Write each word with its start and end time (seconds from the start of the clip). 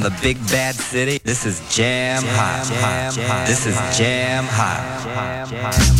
From 0.00 0.12
the 0.12 0.20
big 0.22 0.36
bad 0.48 0.74
city. 0.74 1.18
This 1.24 1.46
is 1.46 1.60
Jam, 1.74 2.22
jam 2.22 2.34
Hot. 2.36 2.66
Jam, 2.66 3.12
jam, 3.14 3.46
this 3.46 3.66
is 3.66 3.76
Jam 3.98 4.44
Hot. 4.44 5.04
Jam, 5.04 5.48
hot. 5.62 5.99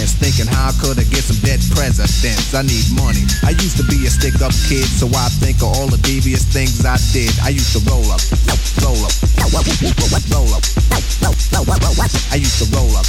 Residence. 0.00 0.14
Thinking 0.20 0.52
how 0.52 0.72
could 0.80 0.98
I 0.98 1.04
get 1.04 1.24
some 1.24 1.36
dead 1.44 1.60
presidents? 1.72 2.54
I 2.54 2.62
need 2.62 2.84
money. 2.96 3.24
I 3.44 3.50
used 3.50 3.76
to 3.76 3.84
be 3.84 4.06
a 4.06 4.10
stick 4.10 4.40
up 4.40 4.52
kid, 4.68 4.84
so 4.84 5.06
I 5.12 5.28
think 5.40 5.58
of 5.62 5.68
all 5.76 5.88
the 5.88 5.98
devious 6.02 6.44
things 6.44 6.84
I 6.84 6.96
did. 7.12 7.32
I 7.42 7.50
used 7.50 7.72
to 7.76 7.80
roll 7.88 8.04
up, 8.08 8.20
roll 8.80 8.96
up, 9.04 9.12
roll 9.36 9.60
up. 9.60 10.64
I 12.30 12.36
used 12.36 12.58
to 12.60 12.66
roll 12.72 12.96
up, 12.96 13.04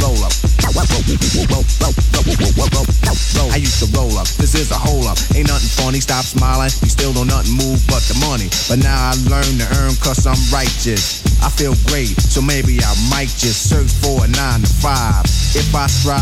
roll 0.00 0.24
up. 0.24 0.32
I 3.52 3.56
used 3.56 3.80
to 3.80 3.86
roll 3.92 4.16
up. 4.16 4.28
This 4.40 4.54
is 4.54 4.70
a 4.70 4.78
hole 4.78 5.06
up. 5.08 5.18
Ain't 5.34 5.48
nothing 5.48 5.68
funny. 5.68 6.00
Stop 6.00 6.24
smiling. 6.24 6.70
You 6.82 6.88
still 6.88 7.12
don't 7.12 7.26
nothing 7.28 7.52
move 7.56 7.84
but 7.88 8.00
the 8.08 8.16
money. 8.24 8.48
But 8.68 8.80
now 8.80 8.96
I 8.96 9.14
learn 9.28 9.58
to 9.60 9.66
earn 9.82 9.92
cause 10.00 10.26
I'm 10.26 10.40
righteous. 10.52 11.22
I 11.42 11.50
feel 11.50 11.74
great, 11.90 12.14
so 12.22 12.40
maybe 12.40 12.78
I 12.78 12.94
might 13.10 13.34
just 13.34 13.68
search 13.68 13.90
for 13.98 14.24
a 14.24 14.28
nine 14.30 14.62
to 14.62 14.72
five. 14.78 15.26
If 15.58 15.74
I 15.74 15.86
strive, 15.90 16.21